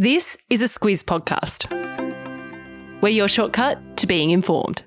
[0.00, 1.70] This is a Squiz podcast.
[3.02, 4.82] We're your shortcut to being informed.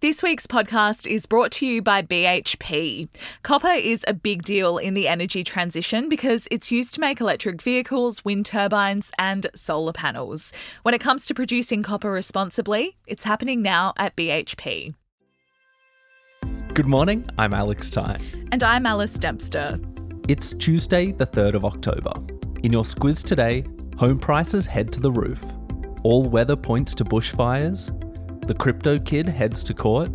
[0.00, 3.10] This week's podcast is brought to you by BHP.
[3.42, 7.60] Copper is a big deal in the energy transition because it's used to make electric
[7.60, 10.50] vehicles, wind turbines, and solar panels.
[10.82, 14.94] When it comes to producing copper responsibly, it's happening now at BHP.
[16.72, 18.16] Good morning, I'm Alex Ty.
[18.50, 19.78] And I'm Alice Dempster.
[20.26, 22.14] It's Tuesday, the 3rd of October.
[22.62, 23.64] In your squiz today,
[23.98, 25.44] home prices head to the roof.
[26.04, 27.92] All weather points to bushfires.
[28.46, 30.10] The crypto kid heads to court.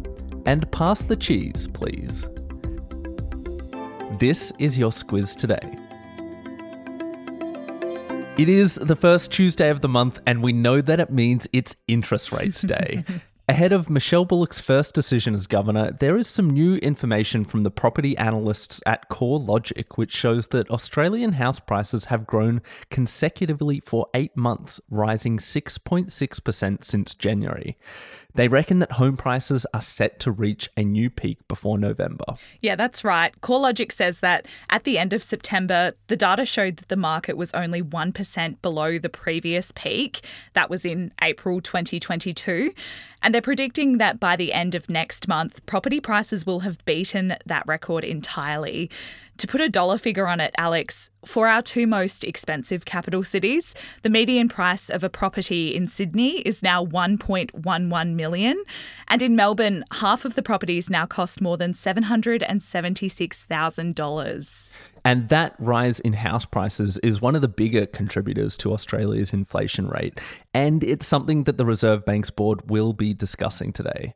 [0.45, 2.25] And pass the cheese, please.
[4.19, 5.77] This is your squiz today.
[8.37, 11.75] It is the first Tuesday of the month, and we know that it means it's
[11.87, 13.03] interest rates day.
[13.49, 17.69] Ahead of Michelle Bullock's first decision as governor, there is some new information from the
[17.69, 24.37] property analysts at CoreLogic, which shows that Australian house prices have grown consecutively for eight
[24.37, 27.77] months, rising 6.6% since January.
[28.35, 32.25] They reckon that home prices are set to reach a new peak before November.
[32.61, 33.39] Yeah, that's right.
[33.41, 37.53] CoreLogic says that at the end of September, the data showed that the market was
[37.53, 40.25] only 1% below the previous peak.
[40.53, 42.73] That was in April 2022.
[43.21, 47.35] And they're predicting that by the end of next month, property prices will have beaten
[47.45, 48.89] that record entirely.
[49.37, 53.73] To put a dollar figure on it, Alex, for our two most expensive capital cities,
[54.03, 58.63] the median price of a property in Sydney is now 1.11 million,
[59.07, 64.69] and in Melbourne, half of the properties now cost more than $776,000.
[65.05, 69.89] And that rise in house prices is one of the bigger contributors to Australia's inflation
[69.89, 70.21] rate,
[70.53, 74.13] and it's something that the Reserve Bank's board will be discussing today.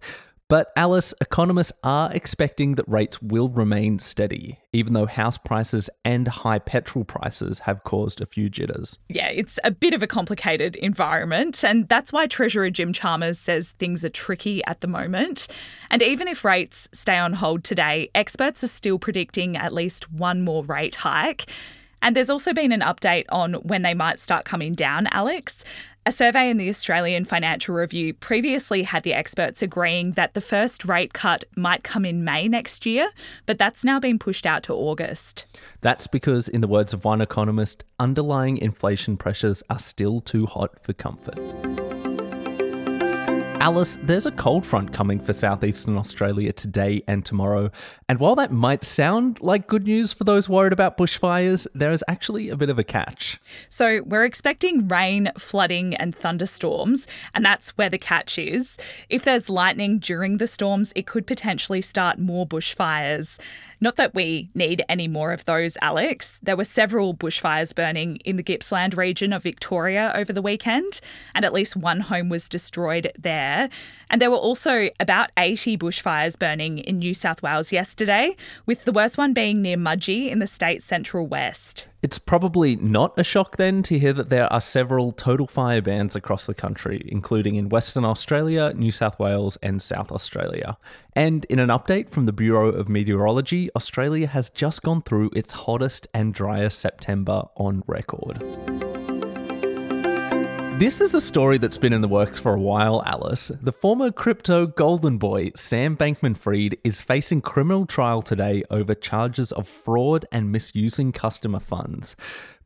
[0.50, 6.26] But Alice, economists are expecting that rates will remain steady, even though house prices and
[6.26, 8.98] high petrol prices have caused a few jitters.
[9.10, 13.74] Yeah, it's a bit of a complicated environment, and that's why Treasurer Jim Chalmers says
[13.78, 15.48] things are tricky at the moment.
[15.90, 20.44] And even if rates stay on hold today, experts are still predicting at least one
[20.44, 21.48] more rate hike.
[22.02, 25.66] And there's also been an update on when they might start coming down, Alex.
[26.08, 30.86] A survey in the Australian Financial Review previously had the experts agreeing that the first
[30.86, 33.10] rate cut might come in May next year,
[33.46, 35.44] but that's now been pushed out to August.
[35.82, 40.82] That's because, in the words of one economist, underlying inflation pressures are still too hot
[40.82, 41.38] for comfort.
[43.60, 47.72] Alice, there's a cold front coming for southeastern Australia today and tomorrow.
[48.08, 52.04] And while that might sound like good news for those worried about bushfires, there is
[52.08, 53.40] actually a bit of a catch.
[53.68, 58.78] So, we're expecting rain, flooding, and thunderstorms, and that's where the catch is.
[59.10, 63.40] If there's lightning during the storms, it could potentially start more bushfires.
[63.80, 66.40] Not that we need any more of those, Alex.
[66.42, 71.00] There were several bushfires burning in the Gippsland region of Victoria over the weekend,
[71.36, 73.70] and at least one home was destroyed there.
[74.10, 78.36] And there were also about 80 bushfires burning in New South Wales yesterday,
[78.66, 81.86] with the worst one being near Mudgee in the state's central west.
[82.04, 86.16] It's probably not a shock then to hear that there are several total fire bans
[86.16, 90.78] across the country, including in Western Australia, New South Wales, and South Australia.
[91.14, 95.52] And in an update from the Bureau of Meteorology, Australia has just gone through its
[95.52, 98.44] hottest and driest September on record.
[100.78, 103.48] This is a story that's been in the works for a while, Alice.
[103.48, 109.52] The former crypto golden boy, Sam Bankman Fried, is facing criminal trial today over charges
[109.52, 112.16] of fraud and misusing customer funds.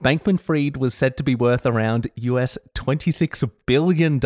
[0.03, 4.19] Bankman Fried was said to be worth around US $26 billion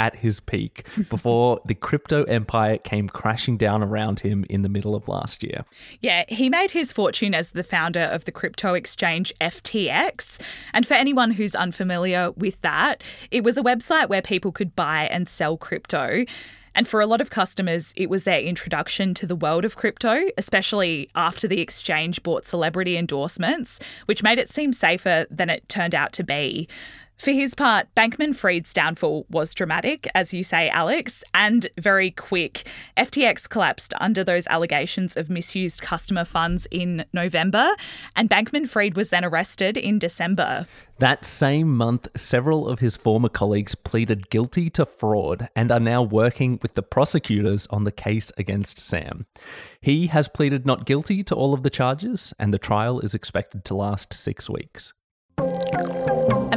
[0.00, 4.94] at his peak before the crypto empire came crashing down around him in the middle
[4.94, 5.66] of last year.
[6.00, 10.40] Yeah, he made his fortune as the founder of the crypto exchange FTX.
[10.72, 15.08] And for anyone who's unfamiliar with that, it was a website where people could buy
[15.10, 16.24] and sell crypto.
[16.78, 20.28] And for a lot of customers, it was their introduction to the world of crypto,
[20.38, 25.92] especially after the exchange bought celebrity endorsements, which made it seem safer than it turned
[25.92, 26.68] out to be.
[27.18, 32.64] For his part, Bankman Fried's downfall was dramatic, as you say, Alex, and very quick.
[32.96, 37.74] FTX collapsed under those allegations of misused customer funds in November,
[38.14, 40.68] and Bankman Fried was then arrested in December.
[41.00, 46.02] That same month, several of his former colleagues pleaded guilty to fraud and are now
[46.02, 49.26] working with the prosecutors on the case against Sam.
[49.80, 53.64] He has pleaded not guilty to all of the charges, and the trial is expected
[53.64, 54.92] to last six weeks.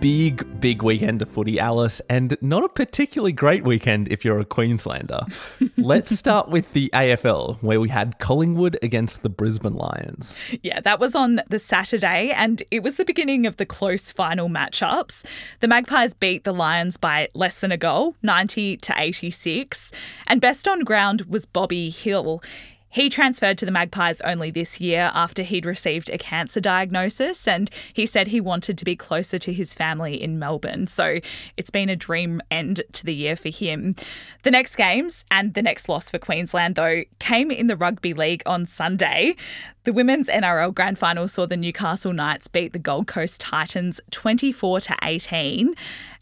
[0.00, 4.44] big, big weekend of footy, Alice, and not a particularly great weekend if you're a
[4.46, 5.20] Queenslander.
[5.76, 10.34] Let's start with the AFL, where we had Collingwood against the Brisbane Lions.
[10.62, 14.48] Yeah, that was on the Saturday, and it was the beginning of the close final
[14.48, 15.22] matchups.
[15.60, 19.92] The Magpies beat the Lions by less than a goal, 90 to 86,
[20.26, 22.42] and best on ground was Bobby Hill.
[22.90, 27.70] He transferred to the Magpies only this year after he'd received a cancer diagnosis, and
[27.92, 30.88] he said he wanted to be closer to his family in Melbourne.
[30.88, 31.20] So
[31.56, 33.94] it's been a dream end to the year for him.
[34.42, 38.42] The next games and the next loss for Queensland, though, came in the Rugby League
[38.44, 39.36] on Sunday.
[39.84, 44.80] The women's NRL grand final saw the Newcastle Knights beat the Gold Coast Titans 24
[44.80, 45.74] to 18.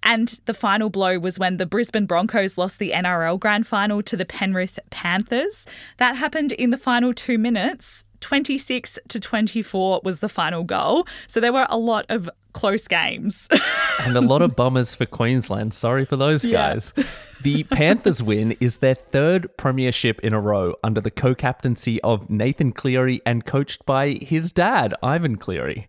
[0.03, 4.17] And the final blow was when the Brisbane Broncos lost the NRL grand final to
[4.17, 5.67] the Penrith Panthers.
[5.99, 8.05] That happened in the final 2 minutes.
[8.21, 11.06] 26 to 24 was the final goal.
[11.27, 13.49] So there were a lot of close games.
[14.00, 15.75] and a lot of bummers for Queensland.
[15.75, 16.93] Sorry for those guys.
[16.97, 17.05] Yeah.
[17.43, 22.29] the Panthers win is their third premiership in a row under the co captaincy of
[22.29, 25.89] Nathan Cleary and coached by his dad, Ivan Cleary.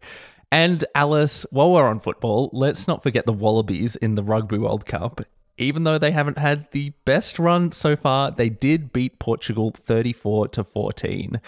[0.51, 4.85] And Alice, while we're on football, let's not forget the Wallabies in the Rugby World
[4.85, 5.21] Cup.
[5.57, 10.47] Even though they haven't had the best run so far, they did beat Portugal 34
[10.49, 11.39] to 14.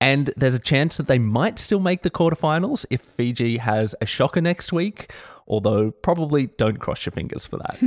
[0.00, 4.06] And there's a chance that they might still make the quarterfinals if Fiji has a
[4.06, 5.12] shocker next week,
[5.46, 7.78] although probably don't cross your fingers for that.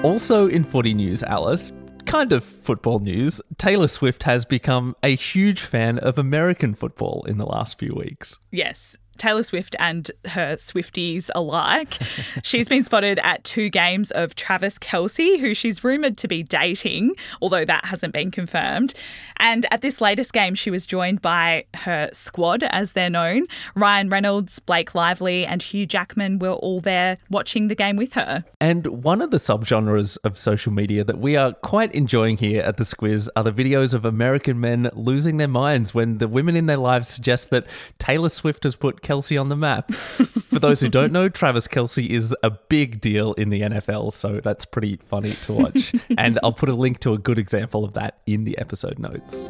[0.02, 1.70] also, in footy news, Alice,
[2.14, 7.38] kind of football news, Taylor Swift has become a huge fan of American football in
[7.38, 8.38] the last few weeks.
[8.52, 11.96] Yes, Taylor Swift and her Swifties alike.
[12.42, 17.14] she's been spotted at two games of Travis Kelce, who she's rumoured to be dating,
[17.40, 18.92] although that hasn't been confirmed.
[19.38, 23.46] And at this latest game, she was joined by her squad, as they're known.
[23.74, 28.44] Ryan Reynolds, Blake Lively, and Hugh Jackman were all there watching the game with her.
[28.60, 32.76] And one of the subgenres of social media that we are quite enjoying here at
[32.76, 36.66] the Squiz are the videos of American men losing their minds when the women in
[36.66, 37.66] their lives suggest that
[37.98, 39.92] Taylor Swift has put Kelce on the map.
[39.92, 44.40] For those who don't know, Travis Kelce is a big deal in the NFL, so
[44.40, 45.94] that's pretty funny to watch.
[46.18, 49.44] and I'll put a link to a good example of that in the episode notes.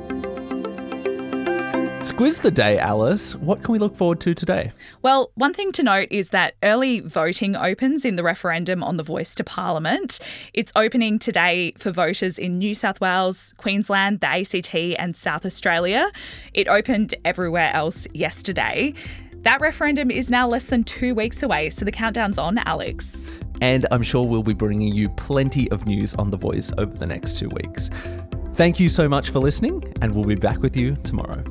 [2.05, 3.35] Squiz the day, Alice.
[3.35, 4.73] What can we look forward to today?
[5.01, 9.03] Well, one thing to note is that early voting opens in the referendum on the
[9.03, 10.19] voice to Parliament.
[10.53, 16.13] It's opening today for voters in New South Wales, Queensland, the ACT, and South Australia.
[16.53, 18.93] It opened everywhere else yesterday.
[19.45, 23.27] That referendum is now less than two weeks away, so the countdown's on, Alex.
[23.61, 27.07] And I'm sure we'll be bringing you plenty of news on The Voice over the
[27.07, 27.91] next two weeks.
[28.55, 31.45] Thank you so much for listening, and we'll be back with you tomorrow.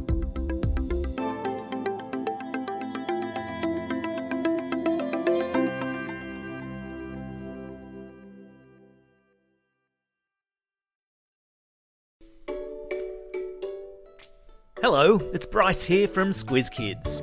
[14.81, 17.21] Hello, it's Bryce here from Squiz Kids.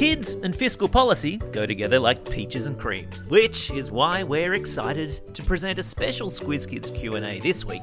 [0.00, 5.20] Kids and fiscal policy go together like peaches and cream, which is why we're excited
[5.34, 7.82] to present a special Squiz Kids Q&A this week